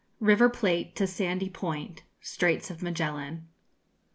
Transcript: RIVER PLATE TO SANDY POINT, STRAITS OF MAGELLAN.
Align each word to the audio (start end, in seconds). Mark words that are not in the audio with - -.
RIVER 0.19 0.49
PLATE 0.49 0.95
TO 0.95 1.05
SANDY 1.05 1.49
POINT, 1.51 2.01
STRAITS 2.21 2.71
OF 2.71 2.81
MAGELLAN. 2.81 3.47